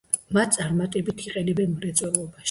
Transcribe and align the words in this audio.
მათ 0.35 0.55
წარმატებით 0.55 1.21
იყენებენ 1.25 1.75
მრეწველობაში. 1.75 2.37